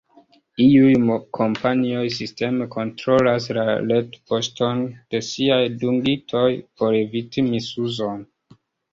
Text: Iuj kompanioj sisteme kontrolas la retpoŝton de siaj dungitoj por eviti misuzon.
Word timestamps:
Iuj 0.63 0.93
kompanioj 1.37 2.05
sisteme 2.19 2.65
kontrolas 2.75 3.47
la 3.57 3.65
retpoŝton 3.91 4.81
de 5.15 5.21
siaj 5.27 5.59
dungitoj 5.83 6.47
por 6.81 6.97
eviti 7.01 7.45
misuzon. 7.51 8.25